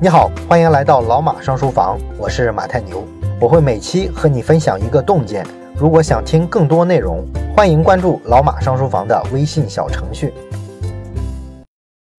[0.00, 3.04] 你好，欢迎来到老马上书房，我是马太牛，
[3.40, 5.44] 我会每期和你分享一个洞见。
[5.74, 7.26] 如果想听更多内容，
[7.56, 10.32] 欢迎关注老马上书房的微信小程序。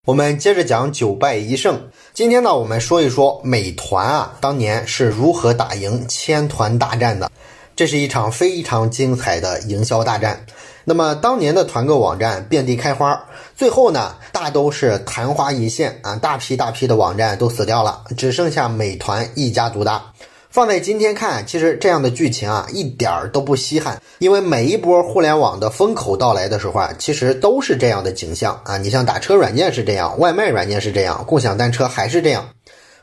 [0.06, 1.80] 我们接着讲九败一胜。
[2.12, 7.32] 今天呢，我们说一说美团啊，当年是如何打赢千团大战的。
[7.74, 10.38] 这是一场非常精彩的营销大战。
[10.84, 13.22] 那么当年的团购网站遍地开花，
[13.56, 20.02] 最后呢，大都是昙花一现啊，大批大批的网站都死掉了，只剩下美团一家独大。
[20.48, 28.76] 放在今天看，其实这样的剧情啊，一点儿都不稀罕，因为每一波互联网的风口到来的时候啊，其实都是这样的景象啊。
[28.76, 32.48] 你像打车软件是这样，外卖软件是这样，共享单车还是这样。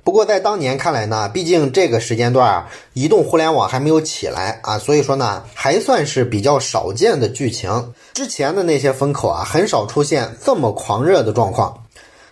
[0.07, 7.93] 不过在当年看来呢，毕竟这个时间段啊，移动互联网还没有起来啊，所以说呢，还算是比较少见的剧情。
[8.13, 11.83] 之前的那些风口啊，很少出现这么狂热的状况。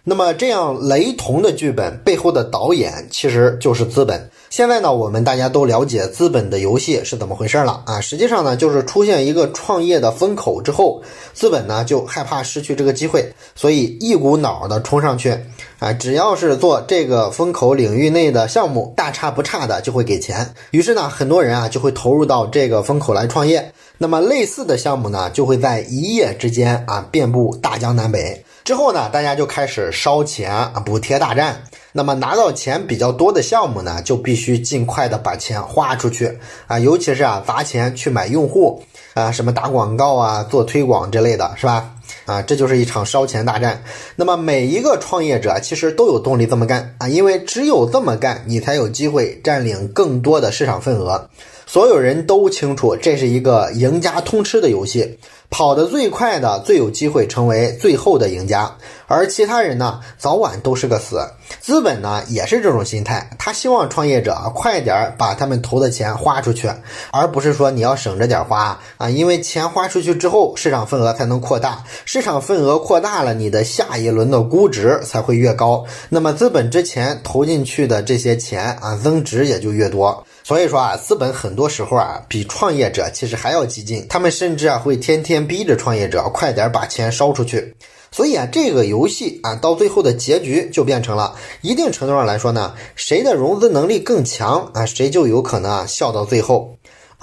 [0.06, 4.30] 那么这样雷同的剧本背后的导演其实就是资本。
[4.56, 8.00] 现在呢，我们大家都了解资本的游戏是怎么回事了啊？
[8.00, 15.38] 实际上呢，就是出现一个创业的风口之后，资本呢就害怕失去这个机会，所以一股脑的冲上去
[15.80, 15.92] 啊！
[15.92, 20.50] 只要是做这个风口领域内的项目，大差不差的就会给钱。
[20.72, 23.74] 于是呢，很多人啊就会投入到这个风口来创业。
[23.98, 28.42] 那么类似的项目呢，就会在一夜之间啊遍布大江南北。
[28.64, 31.62] 之后呢，大家就开始烧钱啊，补贴大战。
[31.98, 36.38] 那么拿到钱比较多的项目呢，就必须尽快的把钱花出去
[36.68, 41.90] 啊，尤其是啊砸钱去买用户啊，什么打广告啊、做推广之类的是吧？
[42.26, 43.82] 啊，这就是一场烧钱大战。
[44.18, 51.30] 那么每一个创业者其实都有动力这么干啊，因为只有这么干，你才有机会占领更多的市场份额。
[51.66, 55.18] 所有人都清楚，这是一个赢家通吃的游戏。
[55.52, 58.76] 跑得最快的最有机会成为最后的赢家，
[59.08, 61.22] 而其他人呢，早晚都是个死。
[61.60, 66.70] 资本呢也是这种心态，他希望创业者快点把他们投的钱花出去，
[67.12, 80.26] 而不是说你要省着点花啊，因为钱花出去之后，市场份额才能扩大，市场份额扩大了，你的下一轮的估值才会越高，那么资本之前投进去的这些钱啊，增值也就越多。
[80.44, 87.76] 所以说啊，资本很多时候啊，比创业者其实还要激进，他们甚至啊会天天逼着创业者快点把钱烧出去。
[88.16, 96.78] 所以啊，这个游戏啊，到最后的结局就变成了，一定程度上来说呢，谁的融资能力更强啊，谁就有可能啊笑到最后。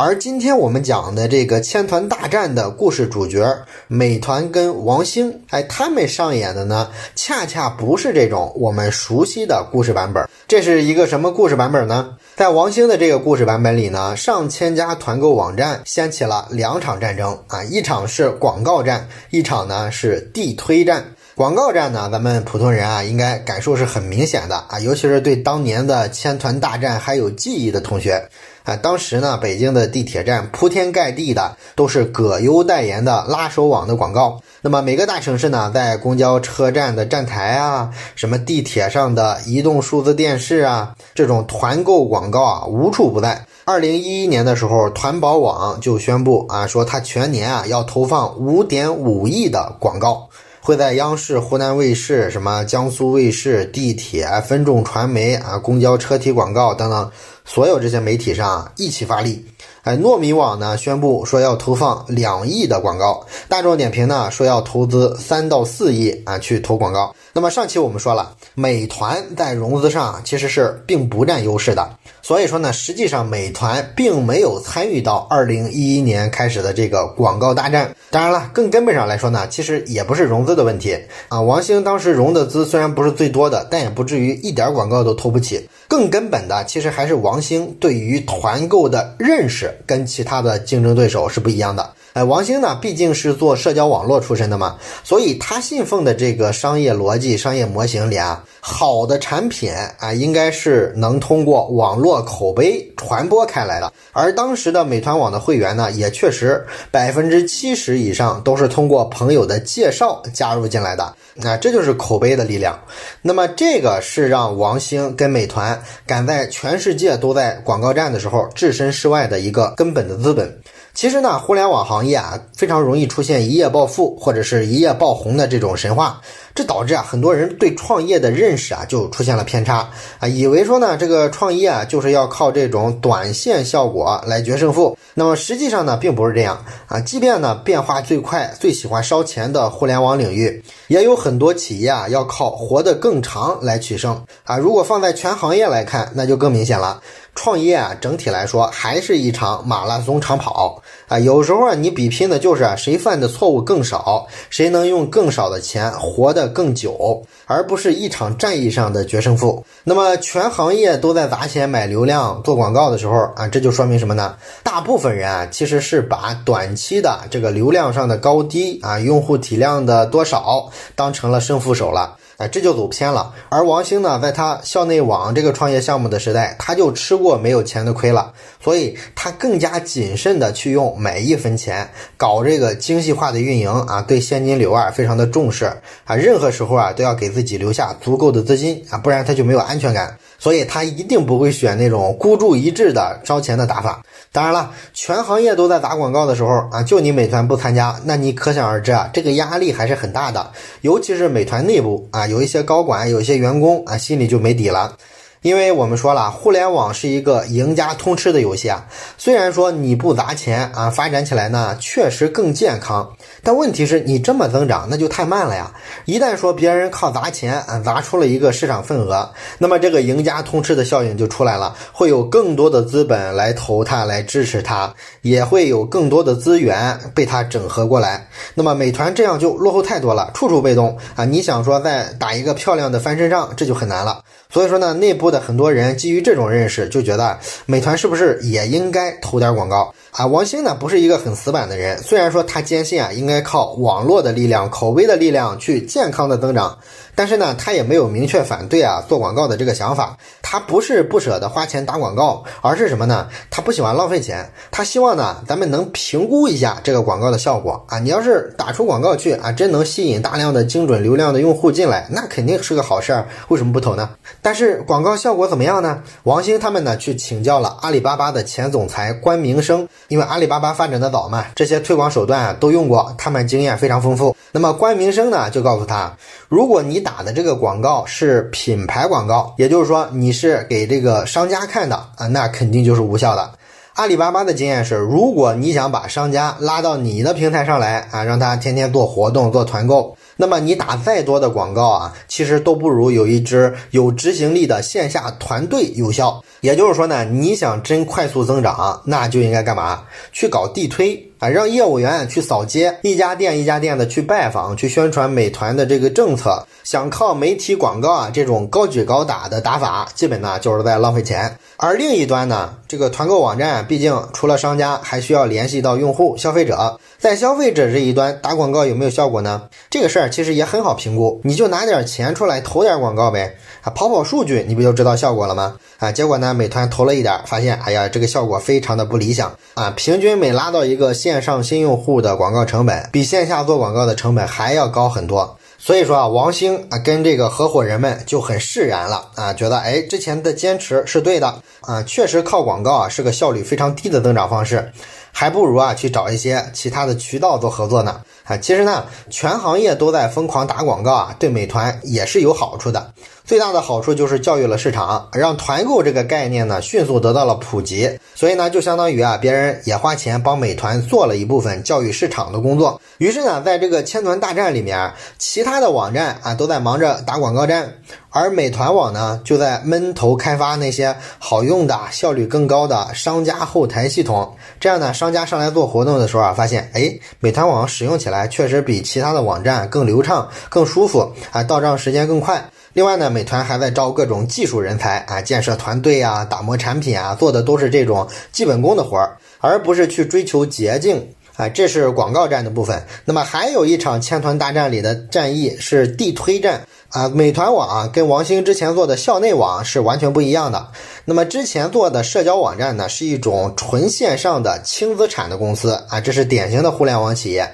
[0.05, 10.29] 而今天我们讲的这个千团大战的故事主角，美团跟王兴，哎，他们上演的呢，恰恰不是这种我们熟悉的故事版本。
[10.49, 12.17] 这是一个什么故事版本呢？
[12.35, 21.05] 在王兴的这个故事版本里呢，上千家团购网站掀起了两场战争啊，一场是广告战，一场呢是地推战。
[21.37, 28.21] 广告战呢，咱们普通人啊，应该感受是很明显的啊，尤其是对当年的千团大战还有记忆的同学。
[28.65, 34.41] 啊，当时呢，北京的地铁站铺天盖地的都是葛优代言的拉手网的广告。
[34.61, 43.45] 那么每个大城市呢，在公交车站的站台啊，什么地铁上的移动数字电视啊，这种团购广告啊，无处不在。
[43.65, 50.29] 二零一一年的时候，团宝网就宣布啊，说它全年啊要投放五点五亿的广告。
[50.65, 57.11] 会在央视、湖南卫视、什么江苏卫视、地铁、分众传媒啊、公交车体广告等等，
[57.45, 59.45] 所有这些媒体上一起发力。
[59.83, 67.13] 哎，糯米网呢宣布说要投放两亿的广告，大众点评呢说要投资三到四亿啊去投广告。
[67.33, 71.91] 那么上期我们说了，美团在融资上其实是并不占优势的，
[72.23, 77.97] 所以说呢，实际上美团并没有参与到二零一一年开始的这个广告大战。
[78.11, 80.97] 当然了，更根本上来说呢，其实也不是融资的问题
[81.29, 81.41] 啊。
[81.41, 85.69] 王兴当时融的资虽然不是最多的，但也不至于一点广告都投不起。
[85.93, 91.93] 更根本的，其实还是王兴对于团购的认识跟其他的竞争对手是不一样的。
[92.15, 103.91] 哎，王兴呢，毕竟是做社交网络出身的嘛，所以他信奉的这个商业逻辑、商业模型里啊，好的产品啊，应该是能通过网络口碑传播开来的。
[104.13, 111.05] 而当时的美团网的会员呢，也确实百分之七十以上都是通过朋友的介绍加入进来的。
[111.43, 112.79] 啊，这就是口碑的力量。
[113.23, 120.61] 那么，这个是让王兴跟美团敢在全世界都在广告战的时候置身事外的一个根本的资本。
[120.95, 126.21] 其实呢，互联网行业啊，非常容易出现一夜暴富或者是一夜爆红的这种神话。
[126.55, 129.89] 这导致啊很多人对创业的认识啊就出现了偏差
[130.19, 134.97] 啊，以为说呢这个创业啊就是要靠这种短线效果来决胜负。
[135.15, 144.59] 那么实际上呢并不是这样啊，即便呢变化最快、最喜欢烧钱的互联网领域，也有很多企业啊要靠活得更长来取胜啊。
[144.59, 147.01] 如果放在全行业来看，那就更明显了。
[147.35, 151.19] 创业啊，整体来说还是一场马拉松长跑啊。
[151.19, 159.65] 有时候啊，你比拼的就是谁犯的错误更少，谁能用更少的钱活得更久，而不是一场战役上的决胜负。
[159.85, 164.35] 那么，全行业都在砸钱买流量做广告的时候啊，这就说明什么呢？
[164.63, 172.17] 大部分人啊，其实是把短期的这个流量上的高低啊，用户体量的多少当成了胜负手了。
[172.37, 173.33] 哎，这就走偏了。
[173.49, 178.33] 而王兴呢，在他校内网这个创业项目的时代，他就吃过没有钱的亏了，
[178.63, 185.67] 所以他更加谨慎的去用每一分钱搞这个精细化的运营啊，对现金流啊非常的重视
[186.05, 190.17] 啊，任何时候啊都要给自己留下足够的资金啊，不然他就没有安全感。
[190.39, 194.03] 所以他一定不会选那种孤注一掷的烧钱的打法。
[194.33, 200.51] 当然了，全行业都在打广告的时候啊，就你美团不参加，那你可想而知啊，这个压力还是很大的。
[200.81, 204.97] 尤其是美团内部啊，有一些高管、有一些员工啊，心里就没底了。
[205.43, 208.87] 因为我们说了，互联网是一个赢家通吃的游戏啊。
[209.19, 215.73] 虽然说你不砸钱啊，发展起来呢确实更健康，但问题是你这么增长那就太慢了呀。
[216.05, 228.29] 一旦说别人靠砸钱啊砸出了一个市场份额，那么这个赢家通吃的效应就出来了，会有更多的资本来投它，来支持它，也会有更多的资源被它整合过来。
[228.55, 231.25] 那么美团这样就落后太多了，处处被动啊。
[231.25, 234.23] 你想说再打一个漂亮的翻身仗，这就很难了。
[234.51, 237.37] 所以说呢，内部的很多人基于这种认识，就觉得
[237.67, 239.93] 美团是不是也应该投点广告？
[240.13, 240.27] 啊？
[240.27, 246.79] 王兴呢不是一个很死板的人，虽然说他坚信啊应该靠网络的力量、口碑的力量去健康的增长。
[247.15, 250.17] 但是呢，他也没有明确反对啊做广告的这个想法。
[250.41, 253.29] 他不是不舍得花钱打广告，而是什么呢？
[253.51, 254.51] 他不喜欢浪费钱。
[254.71, 257.99] 他希望呢，咱们能评估一下这个广告的效果啊。
[257.99, 263.29] 你要是打出广告去啊，真能吸引大量的精准流量的用户进来，那肯定是个好事儿。
[263.49, 264.09] 为什么不投呢？
[264.41, 266.03] 但是广告效果怎么样呢？
[266.23, 274.37] 王兴他们呢去请教了阿里巴巴的前总裁关明生，因为阿里巴巴发展的早嘛，这些推广手段啊都用过，他们经验非常丰富。
[274.51, 276.15] 那么关明生呢就告诉他，
[276.51, 283.53] 如果你打的这个广告是品牌广告，也就是说你是给这个商家看的啊，那肯定就是无效的。
[283.95, 296.43] 阿里巴巴的经验是，如果你想把商家拉到你的平台上来啊，让他天天做活动、做团购，那么你打再多的广告啊，其实都不如有一支有执行力的线下团队有效。
[296.63, 300.03] 也就是说呢，你想真快速增长，那就应该干嘛？
[300.33, 301.32] 去搞地推。
[301.43, 306.65] 啊，让业务员去扫街，一家店一家店的去拜访，去宣传美团的这个政策。
[306.85, 311.57] 想靠媒体广告啊这种高举高打的打法，基本呢就是在浪费钱。
[311.77, 317.01] 而另一端呢，这个团购网站毕竟除了商家，还需要联系到用户、消费者。
[317.19, 319.63] 在消费者这一端打广告有没有效果呢？
[319.91, 325.77] 这个事儿其实也很好评估，你就拿点钱出来投点广告呗，啊，跑跑数据，你不就知道效果了吗？
[325.99, 335.57] 啊，结果呢，美团投了一点，发现，哎呀，这个效果非常的不理想啊，平均每拉到一个线线上新用户的广告成本，比线下做广告的成本还要高很多。
[335.79, 344.93] 所以说啊，王兴啊跟这个合伙人们就很释然了啊，觉得哎之前的坚持是对的啊，确实靠广告啊是个效率非常低的增长方式，
[345.33, 348.57] 还不如啊去找一些其他的渠道做合作呢啊。
[348.57, 353.13] 其实呢，全行业都在疯狂打广告啊，对美团也是有好处的。
[353.45, 358.19] 最大的好处就是教育了市场，让团购这个概念呢迅速得到了普及。
[358.37, 363.01] 所以呢，就相当于啊，别人也花钱帮美团做了一部分教育市场的工作。
[363.19, 367.93] 于是呢，在这个千团大战里面，其他的网站啊都在忙着打广告战，
[368.31, 374.57] 而美团网呢就在闷头开发那些好用的、效率更高的商家后台系统。
[374.79, 382.69] 这样呢，商家上来做活动的时候啊，发现哎，美团网使用起来来确实比其他的网站更流畅、更舒服啊，到账时间更快。
[382.95, 391.69] 另外呢，美团还在招各种技术人才啊，建设团队啊，打磨产品啊，做的都是这种基本功的活儿，而不是去追求捷径啊。
[391.69, 393.03] 这是广告战的部分。
[393.25, 397.31] 那么还有一场千团大战里的战役是地推战啊。
[397.31, 400.89] 美团网啊，跟王兴之前做的校内网是完全不一样的。
[401.25, 407.73] 那么之前做的社交网站呢，是一种纯线上的轻资产的公司啊，这是典型的互联网企业。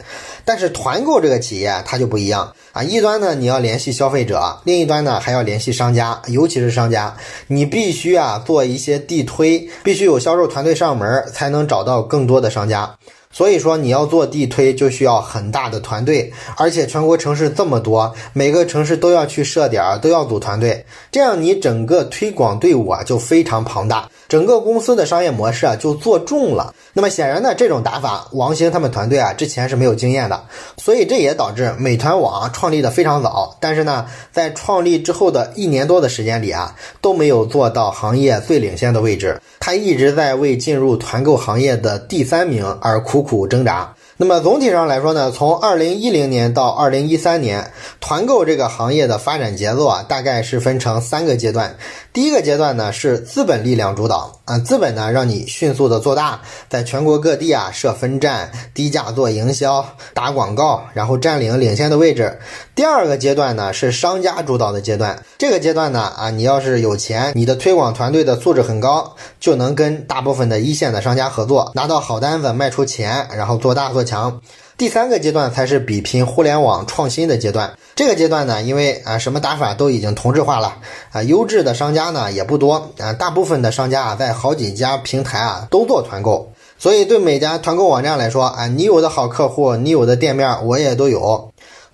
[0.48, 7.14] 但是团购这个企业它就不一样啊，一端呢你要联系消费者，另一端呢还要联系商家，尤其是商家，
[7.48, 12.96] 你必须啊做一些地推，必须有销售团队上门才能找到更多的商家。
[13.30, 26.74] 所以说你要做地推就需要很大的团队，而且全国城市这么多，每个城市都要去设点，都要组团队，这样你整个推广队伍啊就非常庞大，整个公司的商业模式啊就做重了。
[26.94, 30.42] 那么显然呢，这种打法，王兴他们团队啊之前是没有经验的，
[30.78, 43.94] 所以这也导致美团网创立的非常早，但是呢，在创立之后的一年多的时间里啊，都没有做到行业最领先的位置，他一直在为进入团购行业的第三名而苦苦苦挣扎。
[44.20, 47.70] 那么总体上来说呢，从二零一零年到二零一三年，
[48.00, 51.76] 团购这个行业的发展节奏啊，大概是分成三个阶段。
[52.12, 62.40] 第一个阶段呢是资本力量主导啊，资本呢让你迅速的做大，在全国各地啊设分站，低价做营销，打广告，然后占领领先的位置。
[62.78, 74.40] 第二个阶段呢是商家主导的阶段，这个阶段呢啊，你要是有钱，你的推广团队的素质很高，就能跟大部分的一线的商家合作，拿到好单子，卖出钱，然后做大做强。
[74.76, 77.76] 第三个阶段才是比拼互联网创新的阶段。
[77.96, 80.76] 这个阶段呢，因为啊什么打法都已经同质化了。
[81.10, 82.92] 啊，优质的商家呢也不多。
[83.00, 91.47] 啊，大部分的商家啊在好几家平台啊都做团购，所以对每家团购网站来说啊，你有的好客户，你有的店面我也都有，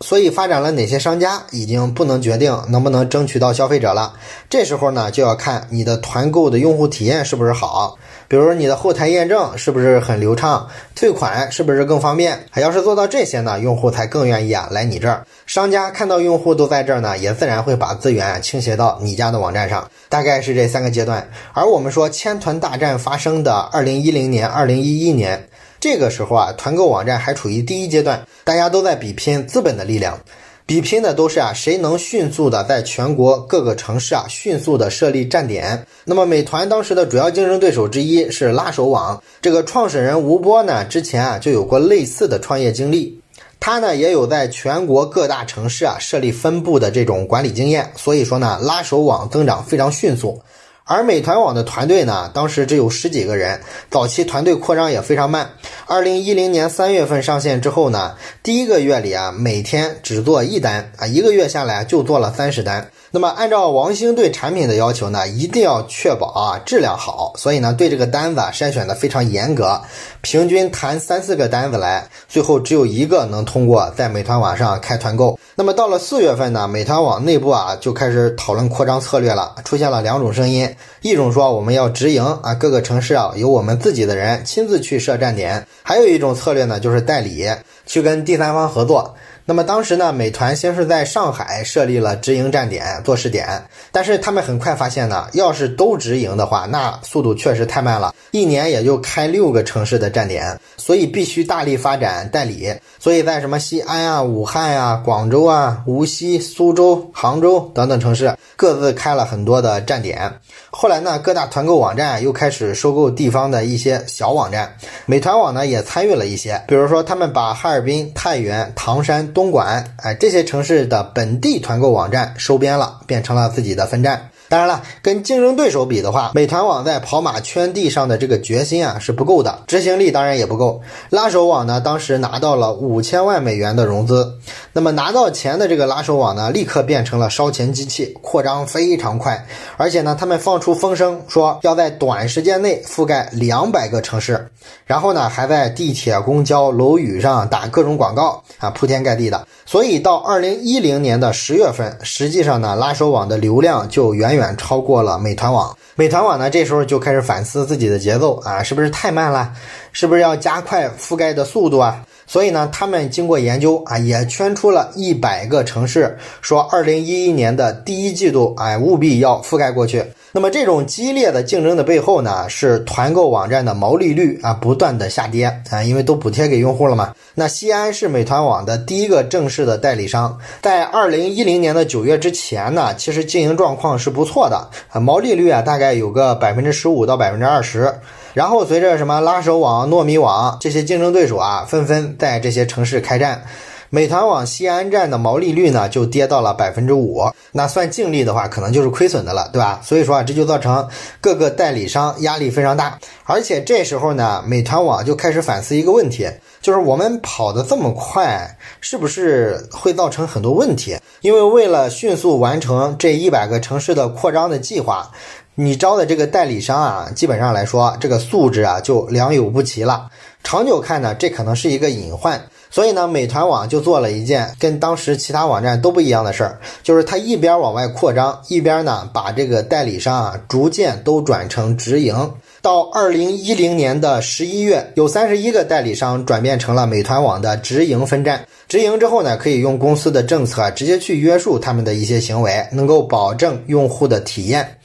[0.04, 4.12] 所以发展了哪些商家已经不能决定能不能争取到消费者了。
[4.50, 7.96] 这时候呢，就要看你的团购的用户体验是不是好。
[8.28, 12.38] 比如你的后台验证是不是很流畅，退款是不是更方便？
[12.50, 15.26] 还要是做到这些呢，用户才更愿意啊来你这儿。
[15.46, 19.90] 商家看到用户都在这儿呢，也自然会把资源倾斜到你家的网站上。
[20.10, 21.26] 大概是这三个阶段。
[21.54, 25.48] 而我们说千团大战发生的二零一零年、二零一一年，
[25.84, 30.18] 这个时候啊，团购网站还处于第一阶段，大家都在比拼资本的力量。
[30.64, 35.86] 比拼的都是啊，谁能迅速的在全国各个城市啊迅速的设立站点。
[36.06, 43.20] 那么美团当时的主要竞争对手之一是拉手网，这个创始人吴波呢，之前啊就有过类似的创业经历，
[43.60, 50.40] 他呢也有在全国各大城市啊设立分部的这种管理经验，所以说呢，拉手网增长非常迅速。
[50.86, 53.58] 而美团网的团队呢，当时只有十几个人，
[53.90, 55.48] 早期团队扩张也非常慢。
[55.86, 62.86] 二零一零年三月份上线之后呢，第一个月里啊，每天只做一单啊，一个月下来就做了三十单。
[63.10, 69.80] 那么按照王兴对产品的要求呢，一定要确保啊质量好，所以呢对这个单子筛选的非常严格，
[70.20, 75.38] 平均谈三四个单子来，最后只有一个能通过在美团网上开团购。
[75.56, 80.68] 那么到了四月份呢，美团网内部啊就开始讨论扩张策略了，出现了两种声音，
[81.00, 87.48] 一种说我们要直营啊，各个城市啊由我们自己的人亲自去设站点，还有一种策略呢就是代理
[87.86, 89.14] 去跟第三方合作。
[89.46, 102.70] 那么当时呢，美团先是在上海设立了直营站点做试点，但是他们很快发现呢，要是都直营的话，那速度确实太慢了，一年也就开六个城市的站点，所以必须大力发展代理。
[102.98, 110.30] 所以在什么西安啊、武汉啊、广州啊、无锡、苏州、杭州等等城市，各自开了很多的站点。
[110.70, 114.76] 后来呢，各大团购网站又开始收购地方的一些小网站，
[115.06, 119.14] 美团网呢也参与了一些，比如说他们把哈尔滨、太原、唐山。
[119.32, 124.28] 东莞，哎，这些城市的本地团购网站收编了，变成了自己的分站。
[124.48, 130.80] 当然了，跟竞争对手比的话，美团网在跑马圈地上的这个决心啊是不够的，执行力当然也不够。
[131.10, 134.34] 拉手网呢，当时拿到了五千万美元的融资，
[134.72, 139.46] 那么拿到钱的这个拉手网呢，立刻变成了烧钱机器，扩张非常快。
[139.76, 144.48] 而且呢，他们放出风声说要在短时间内覆盖两百个城市，
[144.84, 149.46] 然后呢，还在地铁、公交、楼宇上打各种广告啊，铺天盖地的。
[149.66, 155.76] 所以到二零一零年的十月份，实际上呢，拉手网的流量就远远超过了美团网。
[155.96, 159.52] 美团网呢，这时候就开始反思自己的节奏啊，是不是太慢了？
[159.92, 162.04] 是不是要加快覆盖的速度啊？
[162.26, 170.04] 所以呢，他们经过研究啊，也圈出了一百个城市，说二零一一年的第一季度，哎，务必要覆盖过去。
[170.32, 177.14] 那么这种激烈的竞争的背后呢，是团购网站的毛利率啊不断的下跌啊，因为都补贴给用户了嘛。
[177.34, 184.56] 那西安是美团网的第一个正式的代理商，在二零一零年的九月之前呢，其实经营状况是不错的
[184.88, 187.94] 啊，毛利率啊大概有个百分之十五到百分之二十。
[188.34, 193.44] 然后随着什么拉手网、糯米网这些竞争对手啊纷纷在这些城市开战。
[193.90, 199.80] 美团网西安站的毛利率呢，就跌到了百分之五，那算净利的话，可能就是亏损的了，对吧？
[199.84, 200.88] 所以说啊，这就造成
[201.20, 206.28] 各个代理商压力非常大，而且这时候呢，美团网就开始反思一个问题，
[206.60, 210.96] 就是我们跑得这么快，是不是会造成很多问题？
[211.20, 215.08] 因为为了迅速完成这一百个城市的扩张的计划，
[215.56, 220.10] 你招的这个代理商啊，基本上来说，这个素质啊就良莠不齐了。
[220.42, 222.42] 长久看呢，这可能是一个隐患。
[222.70, 232.32] 所以呢，美团网就做了一件跟当时其他网站都不一样的事儿，就是它一边往外扩张，一边呢把这个代理商啊逐渐都转成直营。
[232.60, 238.44] 到二零一零年的十一月，有三十一个代理商转变成了美团网的直营分站。
[238.66, 244.76] 直营之后呢，可以用公司的政策直接去约束他们的一些行为，能够保证用户的体验。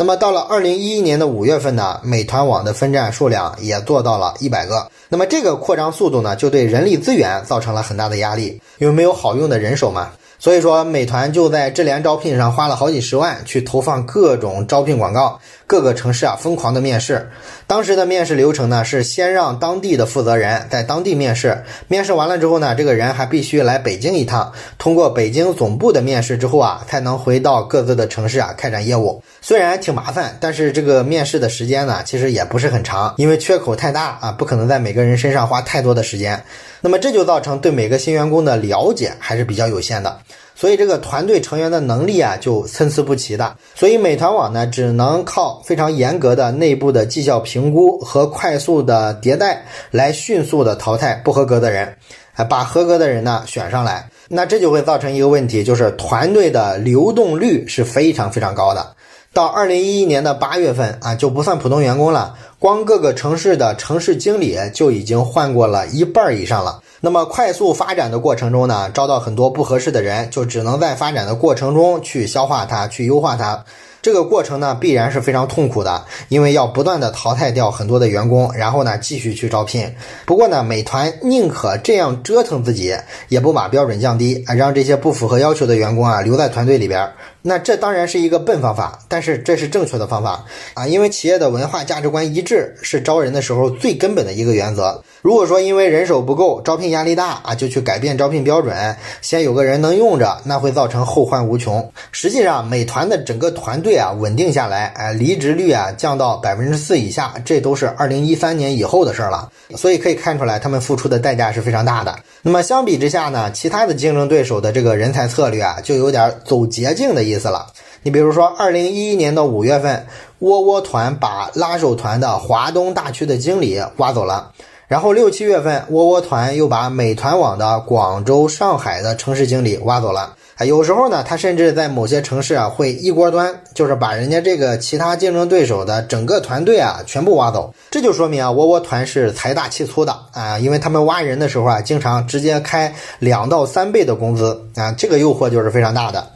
[0.00, 4.88] 那么到了二零一一年的五月份呢，美团网的分站数量也做到了一百个。
[5.08, 10.12] 那么这个扩张速度呢，就对人力资源造成了很大的压力，因为没有好用的人手嘛。
[10.38, 17.28] 所以说，美团就在智联招聘上花了好几十万去投放各种招聘广告，各个城市啊疯狂的面试。
[17.66, 29.20] 当时的面试流程呢是先让当地的负责人在当地面试，面试完了之后呢，这个人还必须来北京一趟，通过北京总部的面试之后啊，才能回到各自的城市啊开展业务。
[29.40, 36.42] 虽然挺麻烦，但是这个面试的时间呢，其实也不是很长，因为缺口太大啊，不可能在每个人身上花太多的时间。
[36.80, 40.18] 那么这就造成对每个新员工的了解还是比较有限的，
[40.54, 43.56] 所以这个团队成员的能力啊就参差不齐的。
[43.74, 51.96] 所以美团网呢只能靠非常严格的内部的绩效评估和快速的迭代来迅速的淘汰不合格的人，
[52.34, 54.08] 啊，把合格的人呢选上来。
[54.28, 58.94] 那这就会造成一个问题，就是团队的流动率是非常非常高的。
[59.32, 66.82] 到二零一一年的八月份啊，就不算普通员工了，光各个城市的城市经理就已经换过了一半以上了。
[67.00, 73.64] 那么快速发展的过程中呢，招到很多不合适的人，就只能在发展的过程中去消化它，去优化它。
[74.00, 79.92] 这个过程呢，必然是非常痛苦的，因为要不断的淘汰掉很多的员工，然后呢继续去招聘。
[80.24, 82.94] 不过呢，美团宁可这样折腾自己，
[83.28, 87.08] 也不把标准降低啊，让这些不符合要求的员工啊留在团队里边。
[87.40, 95.02] 那这当然是一个笨方法，但是这是正确的方法啊，因为企业的文化价值观一致是招人的时候最根本的一个原则。
[95.22, 101.90] 如果说因为人手不够，招聘压力大啊，就去改变招聘标准，先有个人能用着，那会造成后患无穷。
[102.12, 109.50] 实际上，美团的整个团队啊稳定下来，哎，离职率啊降到百分之四以下，这都是二零一三年以后的事了。
[109.76, 112.18] 所以可以看出来，他们付出的代价是非常大的。
[112.42, 117.66] 那么相比之下呢，其他的竞争对手的这个人才策略啊，就有点走捷径的意思了。
[118.02, 120.06] 你比如说，二零一一年的五月份，
[120.38, 124.52] 窝窝团把拉手团的华东大区的经理挖走了。
[124.86, 130.34] 然后六七月份，窝窝团又把美团网的广州、上海的城市经理挖走了。
[130.58, 137.72] 啊，有时候呢，他甚至在某些城市啊，会一锅端，就是把人家这个其他竞争对手的整个团队啊，全部挖走。
[137.92, 146.26] 这就说明啊，窝窝团是财大气粗的啊，因为他们挖人的时候啊，经常直接开两到三倍的工资啊，这个诱惑就是非常大的。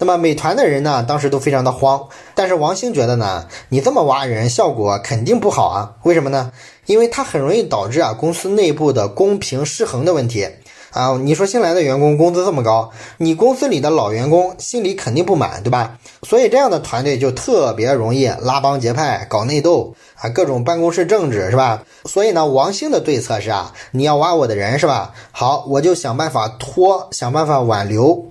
[0.00, 5.92] 那么美团的人呢，当时都非常的慌，但是王兴觉得呢，你这么挖人，效果肯定不好啊。
[6.02, 6.50] 为什么呢？
[6.86, 10.48] 因为它很容易导致啊公司内部的公平失衡的问题
[10.90, 11.18] 啊。
[11.20, 15.98] 你说新来的员工工资这么高，你公司里的老员工心里肯定不满，对吧？
[16.22, 21.82] 所以这样的团队就特别容易拉帮结派、搞内斗啊，各种办公室政治，是吧？
[22.04, 25.14] 所以呢，王兴的对策是啊，你要挖我的人是吧？
[25.30, 28.26] 好，我就想办法拖，想办法挽留。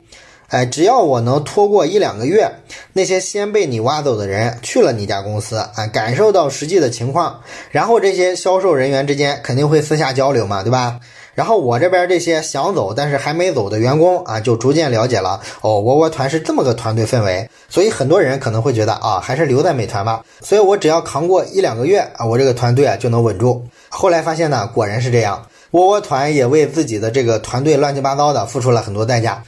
[0.50, 2.50] 哎，只要我能拖过一两个月，
[2.93, 11.02] 那些先被你挖走的人去了你家公司啊，感受到实际的情况，然后这些销售人员之间肯定会私下交流嘛，对吧？
[11.38, 20.26] 然后我这边这些想走但是还没走的员工啊，就逐渐了解了哦，窝窝团是这么个团队氛围，所以很多人可能会觉得啊，还是留在美团吧。
[20.41, 23.63] 所以我只要扛过一两个月啊，我这个团队啊就能稳住。
[23.89, 29.43] 后来发现呢，果然是这样，窝窝团也为自己的这个团队乱七八糟的付出了很多代价。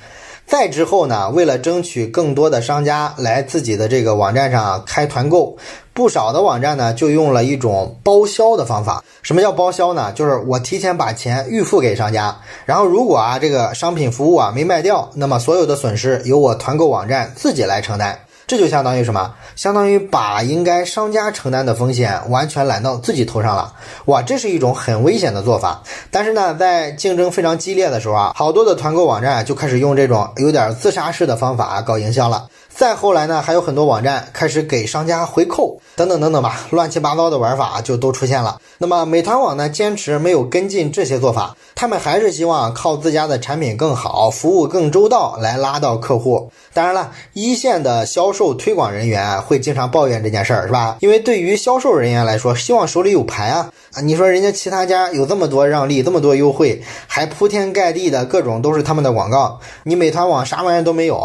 [0.49, 5.55] 再之后呢，为了争取更多的商家来自己的这个网站上开团购，
[5.93, 9.03] 不少的网站呢就用了一种包销的方法。
[9.21, 10.11] 什么叫包销呢？
[10.13, 12.35] 就是我提前把钱预付给商家，
[12.65, 18.17] 然后如果啊这个商品服务啊没卖掉，那么所有的损失由我团购网站自己来承担。
[18.49, 19.31] 这就相当于什么？
[19.55, 23.71] 相当于把应该商家承担的风险完全揽到自己头上了。
[24.05, 25.83] 哇，这是一种很危险的做法。
[26.09, 32.47] 但是呢，在竞争非常激烈的时候啊，好多的团购网站就开始用这种有点自杀式的方法搞营销了。
[32.79, 38.57] 再后来呢，还有很多网站开始给商家回扣，等等等等吧，乱七八糟的玩法就都出现了。
[38.77, 46.49] 那么美团网呢，坚持没有跟进这些做法，他们还是希望靠自家的产品更好、服务更周到来拉到客户。
[46.73, 50.95] 当然了，一线的销售推广人员会经常抱怨这件事儿，是吧？
[51.01, 53.69] 因为对于销售人员来说，希望手里有牌啊。
[53.93, 54.01] 啊！
[54.01, 61.17] 你说人家其他家有这么多让利，这么多优惠，还铺天盖地的各种都是他们的广告，你美团网啥玩意儿都没有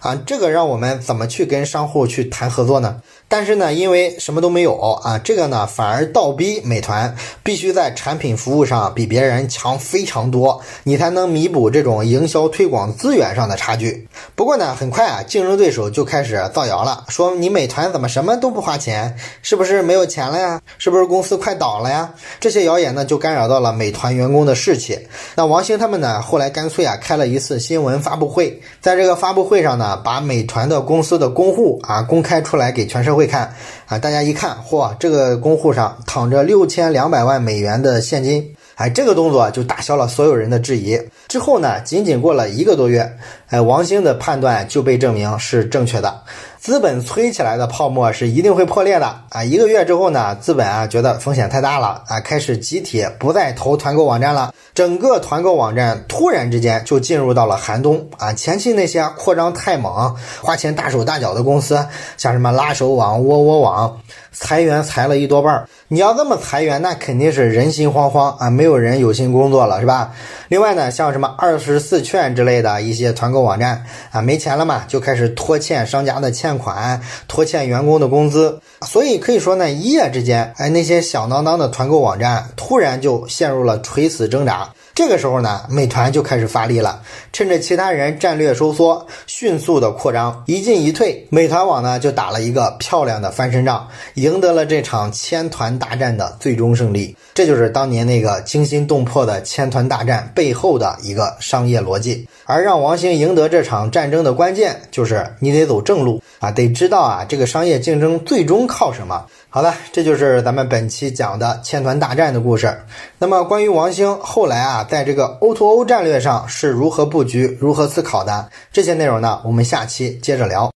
[0.00, 0.22] 啊！
[0.26, 3.02] 这个让我们怎么去跟商户去谈合作呢？
[3.28, 14.06] 但是呢，因为什么都没有啊，这个呢反而倒逼美团必须在产品服务上比别人强非常多，你才能弥补这种营销推广资源上的差距。
[14.36, 20.60] 不过呢，很快啊，竞争对手就开始造谣了，说你美团怎么什么都不花钱，是不是没有钱了呀？
[20.78, 22.14] 是不是公司快倒了呀？
[22.38, 24.96] 这些谣言呢，就干扰到了美团员工的士气。
[25.34, 33.26] 那王兴他们呢，后来干脆啊，开了一次新闻发布会，在这个发布会上呢，把美团的公司的公户啊公开出来给全社会。
[33.26, 33.52] 看
[33.86, 41.00] 啊，大家一看，嚯，这个公户上躺着六千两百万美元的现金，哎，这个动作就打消了所有人的质疑。
[41.26, 43.16] 之后呢，仅仅过了一个多月，
[43.48, 46.22] 哎，王兴的判断就被证明是正确的。
[46.60, 49.44] 资本吹起来的泡沫是一定会破裂的啊！
[49.44, 54.53] 一个月之后呢，资本啊觉得风险太大了啊，开始集体不再投团购网站了。
[54.74, 58.32] 整个团购网站突然之间就进入到了寒冬啊！
[58.32, 64.00] 前期那些扩张太猛、花钱大手大脚的公司，像什么拉手网、窝窝网，
[64.32, 65.68] 裁员裁了一多半儿。
[65.86, 70.12] 你要这么裁员，那肯定是人心惶惶啊，没有人有心工作了，是吧？
[70.48, 78.58] 另外呢，像什么二十四券之类的一些团购网站啊，没钱了嘛，就开始拖欠商家的欠款，拖欠员工的工资。
[78.84, 84.63] 所以可以说呢，一夜之间，哎，那些响当当的团购网站突然就陷入了垂死挣扎。
[84.94, 87.02] 这个时候呢，美团就开始发力了，
[87.32, 97.16] 趁着其他人战略收缩，迅速的扩张，一进一退，美团网呢就打了一个漂亮的翻身仗，赢得了这场千团大战的最终胜利。
[97.34, 102.28] 这就是当年那个惊心动魄的千团大战背后的一个商业逻辑。
[102.44, 109.26] 而让王兴赢得这场战争的关键，就是你得走正路啊，得知道啊，这个商业竞争最终靠什么。
[109.48, 112.76] 好了，这就是咱们本期讲的千团大战的故事。
[113.18, 120.70] 那么，关于王兴后来啊在这个 O2O 战略上是如何布局、如何思考的，这些内容呢，我们下期接着聊。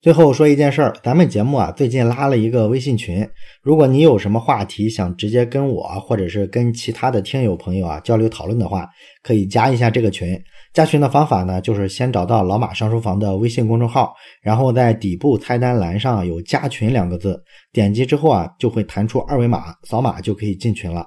[0.00, 3.28] 最后说一件事儿，咱们节目啊，最近拉了一个微信群，
[3.62, 8.86] 如果你有什么话题想直接跟我或者是跟其他的听友朋友啊交流讨论的话，
[9.24, 10.40] 可以加一下这个群。
[10.72, 17.42] 加群的方法呢，就是先找到老马上书房的微信公众号，然后在底部菜单栏上有加群两个字，
[17.72, 21.04] 点击之后啊，就会弹出二维码，扫码就可以进群了。